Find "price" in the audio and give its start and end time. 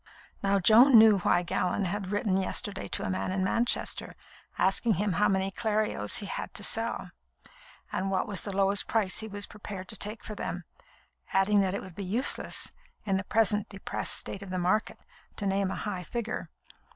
8.87-9.19